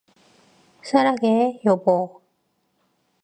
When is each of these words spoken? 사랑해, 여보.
사랑해, 0.81 1.61
여보. 1.63 2.23